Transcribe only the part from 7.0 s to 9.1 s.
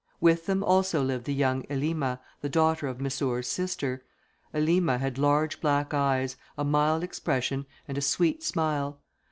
expression, and a sweet smile.